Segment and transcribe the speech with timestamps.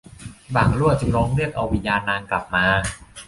[0.55, 2.65] บ่างลั่วจึงร้องเรียกเอาวิญญาณนางกลับมา